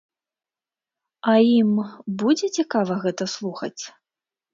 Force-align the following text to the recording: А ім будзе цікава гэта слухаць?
А 1.31 1.35
ім 1.57 1.69
будзе 2.21 2.47
цікава 2.61 2.97
гэта 3.05 3.23
слухаць? 3.35 3.75